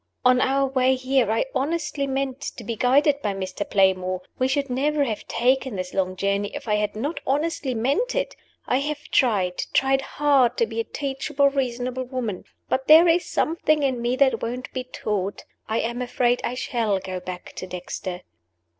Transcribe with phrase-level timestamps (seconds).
[0.25, 3.69] On our way here I honestly meant to be guided by Mr.
[3.69, 8.15] Playmore we should never have taken this long journey if I had not honestly meant
[8.15, 8.35] it.
[8.65, 12.45] I have tried, tried hard to be a teachable, reasonable woman.
[12.67, 15.45] But there is something in me that won't be taught.
[15.69, 18.21] I am afraid I shall go back to Dexter."